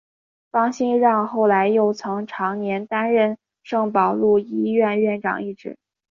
[0.49, 5.77] 方心让后来又曾长年担任圣保禄医院院长一职。